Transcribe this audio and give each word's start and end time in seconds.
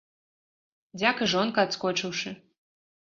Дзяк 0.99 1.21
і 1.25 1.29
жонка 1.35 1.67
адскочыўшы. 1.69 2.29